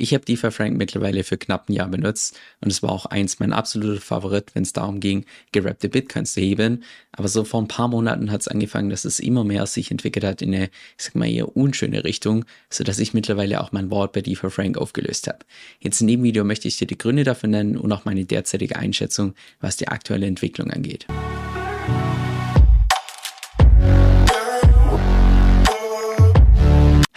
[0.00, 3.40] Ich habe DeFi Frank mittlerweile für knapp ein Jahr benutzt und es war auch eins
[3.40, 6.84] mein absoluter Favorit, wenn es darum ging, gerappte Bitcoins zu hebeln.
[7.10, 10.24] Aber so vor ein paar Monaten hat es angefangen, dass es immer mehr sich entwickelt
[10.24, 10.66] hat in eine,
[10.96, 14.78] ich sag mal, eher unschöne Richtung, sodass ich mittlerweile auch mein Wort bei DeFi Frank
[14.78, 15.40] aufgelöst habe.
[15.80, 18.76] Jetzt in dem Video möchte ich dir die Gründe dafür nennen und auch meine derzeitige
[18.76, 21.08] Einschätzung, was die aktuelle Entwicklung angeht.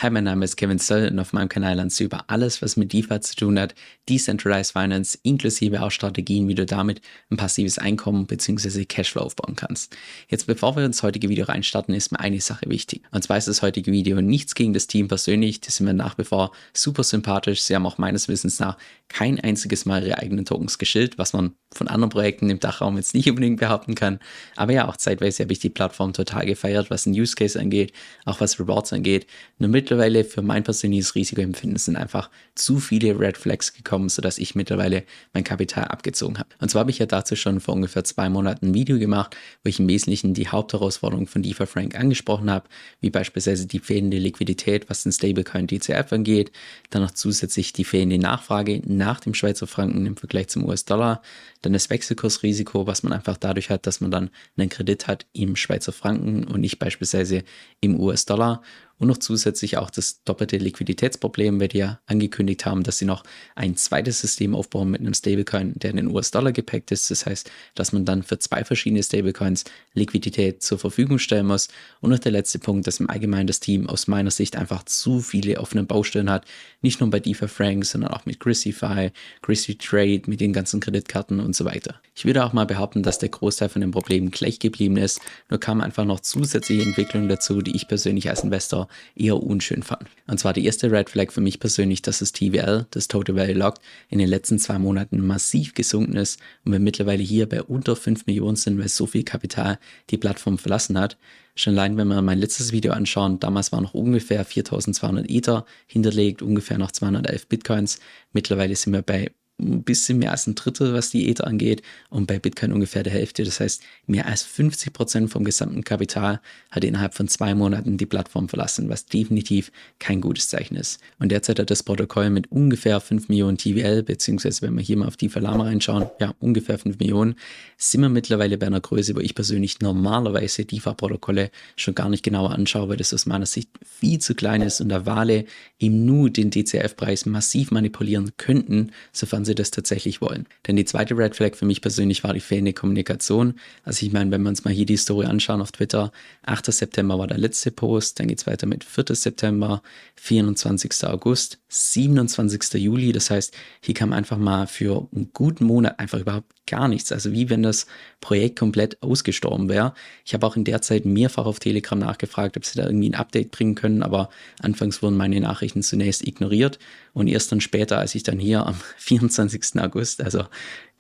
[0.02, 2.76] Hi, mein Name ist Kevin Stoll und auf meinem Kanal lernst du über alles, was
[2.76, 3.76] mit DeFi zu tun hat,
[4.10, 8.86] Decentralized Finance, inklusive auch Strategien, wie du damit ein passives Einkommen bzw.
[8.86, 9.96] Cashflow aufbauen kannst.
[10.28, 13.04] Jetzt, bevor wir ins heutige Video reinstarten, ist mir eine Sache wichtig.
[13.12, 16.18] Und zwar ist das heutige Video nichts gegen das Team persönlich, die sind mir nach
[16.18, 17.62] wie vor super sympathisch.
[17.62, 21.54] Sie haben auch meines Wissens nach kein einziges Mal ihre eigenen Tokens geschillt, was man
[21.74, 24.20] von anderen Projekten im Dachraum jetzt nicht unbedingt behaupten kann.
[24.56, 27.94] Aber ja, auch zeitweise habe ich die Plattform total gefeiert, was den Use Case angeht,
[28.26, 29.28] auch was Rewards angeht.
[29.60, 34.56] Nur mittlerweile für mein persönliches Risikoempfinden sind einfach zu viele Red Flags gekommen, sodass ich
[34.56, 36.48] mittlerweile mein Kapital abgezogen habe.
[36.62, 39.70] Und zwar habe ich ja dazu schon vor ungefähr zwei Monaten ein Video gemacht, wo
[39.70, 42.70] ich im Wesentlichen die Hauptherausforderung von DeFi Frank angesprochen habe,
[43.02, 46.54] wie beispielsweise die fehlende Liquidität, was den Stablecoin DCF angeht,
[46.90, 51.22] dann noch zusätzlich die fehlende Nachfrage nach dem Schweizer Franken im Vergleich zum US-Dollar,
[51.64, 55.58] dann das Wechselkursrisiko, was man einfach dadurch hat, dass man dann einen Kredit hat im
[55.58, 57.44] Schweizer Franken und nicht beispielsweise
[57.82, 58.62] im US-Dollar
[59.02, 63.24] und noch zusätzlich auch das doppelte Liquiditätsproblem, weil die ja angekündigt haben, dass sie noch
[63.56, 67.10] ein zweites System aufbauen mit einem Stablecoin, der in den US-Dollar gepackt ist.
[67.10, 69.64] Das heißt, dass man dann für zwei verschiedene Stablecoins
[69.96, 71.70] Liquidität zur Verfügung stellen muss.
[72.00, 75.20] Und noch der letzte Punkt, dass im Allgemeinen das Team aus meiner Sicht einfach zu
[75.20, 76.46] viele offene Baustellen hat.
[76.84, 79.10] Nicht nur bei DeFi Frank, sondern auch mit Chrisify,
[79.42, 81.96] Chrissy Trade, mit den ganzen Kreditkarten und so weiter.
[82.14, 85.22] Ich würde auch mal behaupten, dass der Großteil von den Problemen gleich geblieben ist.
[85.50, 90.08] Nur kamen einfach noch zusätzliche Entwicklungen dazu, die ich persönlich als Investor eher unschön fand.
[90.28, 93.54] Und zwar die erste Red Flag für mich persönlich, dass das TVL, das Total Value
[93.54, 97.96] Locked, in den letzten zwei Monaten massiv gesunken ist und wir mittlerweile hier bei unter
[97.96, 101.18] 5 Millionen sind, weil so viel Kapital die Plattform verlassen hat.
[101.56, 106.42] Schon allein, wenn wir mein letztes Video anschauen, damals waren noch ungefähr 4200 Ether hinterlegt,
[106.42, 108.00] ungefähr noch 211 Bitcoins.
[108.32, 112.28] Mittlerweile sind wir bei ein bisschen mehr als ein Drittel, was die Ether angeht und
[112.28, 113.44] bei Bitcoin ungefähr der Hälfte.
[113.44, 116.42] Das heißt, mehr als 50 Prozent vom gesamten Kapital
[116.72, 121.00] hat innerhalb von zwei Monaten die Plattform verlassen, was definitiv kein gutes Zeichen ist.
[121.20, 125.08] Und derzeit hat das Protokoll mit ungefähr 5 Millionen TVL, beziehungsweise wenn wir hier mal
[125.08, 127.36] auf die Verlama reinschauen, ja, ungefähr 5 Millionen,
[127.78, 132.52] sind wir mittlerweile bei einer Größe, wo ich persönlich normalerweise DeFi-Protokolle schon gar nicht genauer
[132.52, 135.46] anschaue, weil das aus meiner Sicht viel zu klein ist und da Wale
[135.80, 140.48] eben nur den DCF-Preis massiv manipulieren könnten, sofern sie sie das tatsächlich wollen.
[140.66, 143.56] Denn die zweite Red Flag für mich persönlich war die fehlende Kommunikation.
[143.84, 146.12] Also ich meine, wenn wir uns mal hier die Story anschauen auf Twitter,
[146.44, 146.72] 8.
[146.72, 149.06] September war der letzte Post, dann geht es weiter mit 4.
[149.10, 149.82] September,
[150.16, 150.92] 24.
[151.04, 152.82] August, 27.
[152.82, 153.12] Juli.
[153.12, 157.12] Das heißt, hier kam einfach mal für einen guten Monat einfach überhaupt gar nichts.
[157.12, 157.86] Also wie wenn das
[158.22, 159.94] Projekt komplett ausgestorben wäre.
[160.26, 163.16] Ich habe auch in der Zeit mehrfach auf Telegram nachgefragt, ob sie da irgendwie ein
[163.16, 166.80] Update bringen können, aber anfangs wurden meine Nachrichten zunächst ignoriert
[167.14, 169.82] und erst dann später, als ich dann hier am 24.
[169.82, 170.46] August, also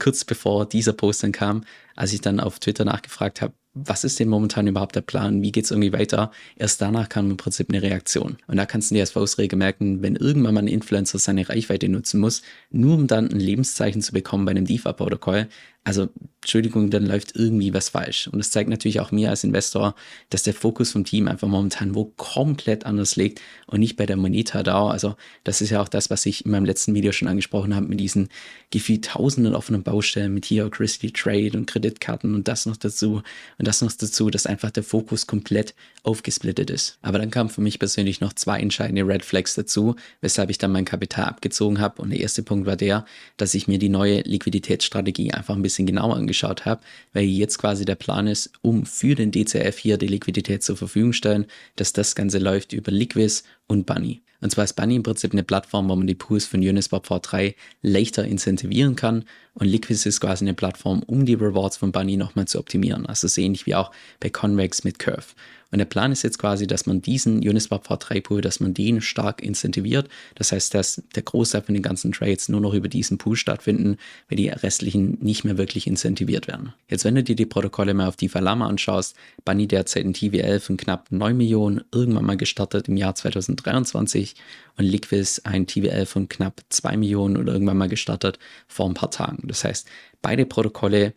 [0.01, 1.63] kurz bevor dieser Post dann kam,
[1.95, 5.41] als ich dann auf Twitter nachgefragt habe, was ist denn momentan überhaupt der Plan?
[5.41, 6.31] Wie geht es irgendwie weiter?
[6.57, 8.37] Erst danach kam im Prinzip eine Reaktion.
[8.47, 11.87] Und da kannst du dir als Faustregel merken, wenn irgendwann mal ein Influencer seine Reichweite
[11.87, 15.47] nutzen muss, nur um dann ein Lebenszeichen zu bekommen bei einem DeFi-Protokoll,
[15.83, 16.09] also
[16.43, 18.27] Entschuldigung, dann läuft irgendwie was falsch.
[18.27, 19.93] Und es zeigt natürlich auch mir als Investor,
[20.29, 24.17] dass der Fokus vom Team einfach momentan wo komplett anders liegt und nicht bei der
[24.17, 24.87] Moneta DAO.
[24.87, 27.87] Also das ist ja auch das, was ich in meinem letzten Video schon angesprochen habe
[27.87, 28.29] mit diesen
[28.71, 33.21] gefühlt tausenden offenen Baustellen mit hier Christie Trade und Kreditkarten und das noch dazu
[33.59, 36.97] und das noch dazu, dass einfach der Fokus komplett aufgesplittet ist.
[37.03, 40.71] Aber dann kamen für mich persönlich noch zwei entscheidende Red Flags dazu, weshalb ich dann
[40.71, 42.01] mein Kapital abgezogen habe.
[42.01, 43.05] Und der erste Punkt war der,
[43.37, 46.81] dass ich mir die neue Liquiditätsstrategie einfach ein bisschen bisschen genauer angeschaut habe,
[47.13, 51.13] weil jetzt quasi der Plan ist, um für den DCF hier die Liquidität zur Verfügung
[51.13, 51.45] stellen,
[51.77, 54.21] dass das Ganze läuft über Liquis und Bunny.
[54.41, 57.53] Und zwar ist Bunny im Prinzip eine Plattform, wo man die Pools von Uniswap V3
[57.83, 59.23] leichter incentivieren kann.
[59.53, 63.05] Und Liquid ist quasi eine Plattform, um die Rewards von Bunny nochmal zu optimieren.
[63.05, 65.27] Also so ähnlich wie auch bei Convex mit Curve.
[65.71, 69.01] Und der Plan ist jetzt quasi, dass man diesen Uniswap V3 Pool, dass man den
[69.01, 70.09] stark incentiviert.
[70.35, 73.97] Das heißt, dass der Großteil von den ganzen Trades nur noch über diesen Pool stattfinden,
[74.29, 76.73] weil die restlichen nicht mehr wirklich incentiviert werden.
[76.89, 79.15] Jetzt, wenn du dir die Protokolle mal auf die Falama anschaust,
[79.45, 84.35] Bunny derzeit ein TVL von knapp 9 Millionen, irgendwann mal gestartet im Jahr 2023
[84.77, 89.11] und Liquis ein TVL von knapp 2 Millionen oder irgendwann mal gestartet vor ein paar
[89.11, 89.47] Tagen.
[89.47, 89.87] Das heißt,
[90.21, 91.13] beide Protokolle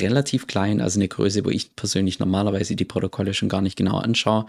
[0.00, 3.98] relativ klein, also eine Größe, wo ich persönlich normalerweise die Protokolle schon gar nicht genau
[3.98, 4.46] anschaue.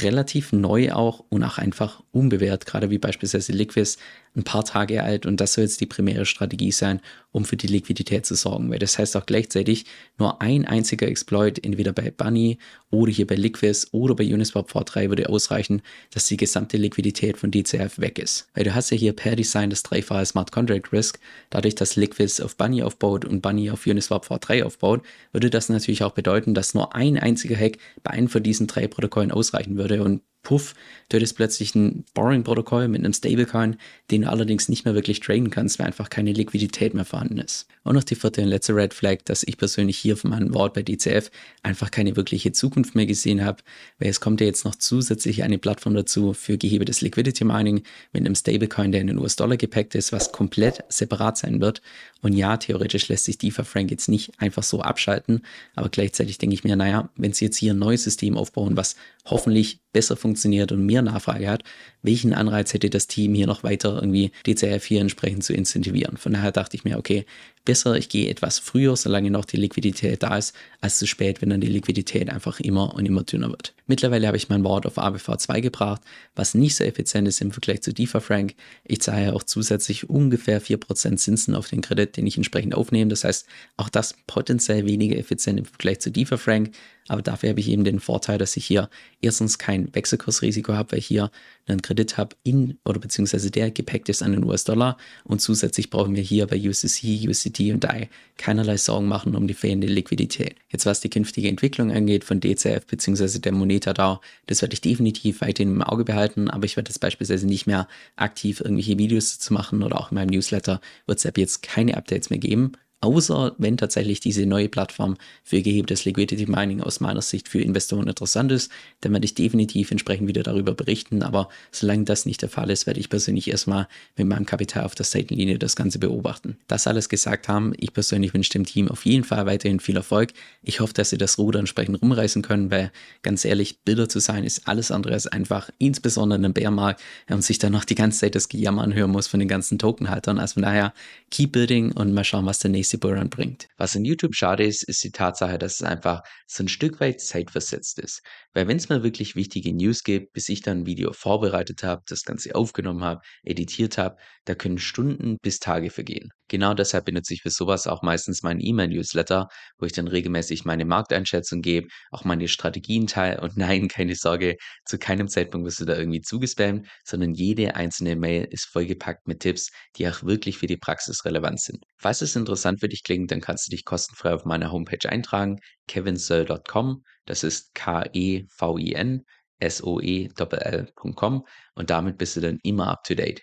[0.00, 3.98] Relativ neu auch und auch einfach unbewährt, gerade wie beispielsweise Liquis
[4.34, 7.00] ein paar Tage alt und das soll jetzt die primäre Strategie sein,
[7.32, 8.70] um für die Liquidität zu sorgen.
[8.70, 9.86] Weil das heißt auch gleichzeitig,
[10.18, 12.58] nur ein einziger Exploit, entweder bei Bunny
[12.90, 17.50] oder hier bei Liquid oder bei Uniswap V3 würde ausreichen, dass die gesamte Liquidität von
[17.50, 18.46] DCF weg ist.
[18.54, 21.18] Weil du hast ja hier per Design das dreifache Smart Contract Risk.
[21.50, 25.02] Dadurch, dass Liquid auf Bunny aufbaut und Bunny auf Uniswap V3 aufbaut,
[25.32, 28.86] würde das natürlich auch bedeuten, dass nur ein einziger Hack bei einem von diesen drei
[28.86, 30.74] Protokollen ausreichen würde und puff,
[31.08, 33.76] du hättest plötzlich ein Borrowing-Protokoll mit einem Stablecoin,
[34.10, 37.66] den du allerdings nicht mehr wirklich traden kannst, weil einfach keine Liquidität mehr vorhanden ist.
[37.84, 40.74] Und noch die vierte und letzte Red Flag, dass ich persönlich hier von meinem Wort
[40.74, 41.30] bei DCF
[41.62, 43.62] einfach keine wirkliche Zukunft mehr gesehen habe,
[43.98, 48.24] weil es kommt ja jetzt noch zusätzlich eine Plattform dazu für gehebeltes Liquidity Mining mit
[48.24, 51.82] einem Stablecoin, der in den US-Dollar gepackt ist, was komplett separat sein wird.
[52.20, 55.42] Und ja, theoretisch lässt sich DeFi Frank jetzt nicht einfach so abschalten,
[55.74, 58.96] aber gleichzeitig denke ich mir, naja, wenn sie jetzt hier ein neues System aufbauen, was
[59.24, 61.64] hoffentlich besser funktioniert und mehr Nachfrage hat,
[62.02, 66.16] welchen Anreiz hätte das Team hier noch weiter irgendwie DCF hier entsprechend zu incentivieren?
[66.16, 67.26] Von daher dachte ich mir, okay,
[67.64, 71.50] besser, ich gehe etwas früher, solange noch die Liquidität da ist, als zu spät, wenn
[71.50, 73.74] dann die Liquidität einfach immer und immer dünner wird.
[73.86, 76.02] Mittlerweile habe ich mein Wort auf ABV2 gebracht,
[76.34, 78.54] was nicht so effizient ist im Vergleich zu DeFi Frank.
[78.84, 83.10] Ich zahle auch zusätzlich ungefähr 4% Zinsen auf den Kredit, den ich entsprechend aufnehme.
[83.10, 86.72] Das heißt, auch das potenziell weniger effizient im Vergleich zu DeFi Frank.
[87.08, 88.88] Aber dafür habe ich eben den Vorteil, dass ich hier
[89.20, 91.30] erstens kein Wechselkursrisiko habe, weil ich hier
[91.66, 96.14] einen Kredit habe in oder beziehungsweise der gepackt ist an den US-Dollar und zusätzlich brauchen
[96.14, 98.08] wir hier bei USDC, USDT und DAI
[98.38, 100.56] keinerlei Sorgen machen um die fehlende Liquidität.
[100.70, 104.80] Jetzt was die künftige Entwicklung angeht von DCF beziehungsweise der Moneta DAO, das werde ich
[104.80, 109.38] definitiv weiterhin im Auge behalten, aber ich werde jetzt beispielsweise nicht mehr aktiv irgendwelche Videos
[109.38, 112.72] zu machen oder auch in meinem Newsletter ab jetzt keine Updates mehr geben.
[113.02, 118.06] Außer wenn tatsächlich diese neue Plattform für gehebtes Liquidity Mining aus meiner Sicht für Investoren
[118.06, 118.70] interessant ist,
[119.00, 121.24] dann werde ich definitiv entsprechend wieder darüber berichten.
[121.24, 124.94] Aber solange das nicht der Fall ist, werde ich persönlich erstmal mit meinem Kapital auf
[124.94, 126.56] der Seitenlinie das Ganze beobachten.
[126.68, 130.32] Das alles gesagt haben, ich persönlich wünsche dem Team auf jeden Fall weiterhin viel Erfolg.
[130.62, 134.44] Ich hoffe, dass sie das Ruder entsprechend rumreißen können, weil ganz ehrlich, Bilder zu sein
[134.44, 138.20] ist alles andere als einfach, insbesondere in einem Bärmarkt und sich dann noch die ganze
[138.20, 140.38] Zeit das Gejammer anhören muss von den ganzen Tokenhaltern.
[140.38, 140.94] Also von daher,
[141.32, 143.66] keep building und mal schauen, was der nächste Bullrun bringt.
[143.76, 147.20] Was in YouTube schade ist, ist die Tatsache, dass es einfach so ein Stück weit
[147.20, 148.22] zeitversetzt ist.
[148.52, 152.02] Weil wenn es mal wirklich wichtige News gibt, bis ich dann ein Video vorbereitet habe,
[152.06, 156.30] das Ganze aufgenommen habe, editiert habe, da können Stunden bis Tage vergehen.
[156.52, 159.48] Genau deshalb benutze ich für sowas auch meistens meinen E-Mail-Newsletter,
[159.78, 164.56] wo ich dann regelmäßig meine Markteinschätzung gebe, auch meine Strategien teile und nein, keine Sorge,
[164.84, 169.40] zu keinem Zeitpunkt wirst du da irgendwie zugespammt, sondern jede einzelne Mail ist vollgepackt mit
[169.40, 171.84] Tipps, die auch wirklich für die Praxis relevant sind.
[171.96, 175.60] Falls es interessant für dich klingt, dann kannst du dich kostenfrei auf meiner Homepage eintragen,
[175.86, 177.04] kevinsoe.com.
[177.26, 179.24] Das ist K-E-V-I-N
[179.62, 181.46] S-O-E-L.com
[181.76, 183.42] und damit bist du dann immer up to date.